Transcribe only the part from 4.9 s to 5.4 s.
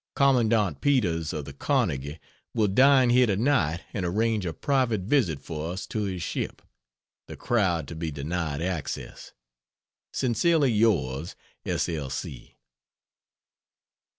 visit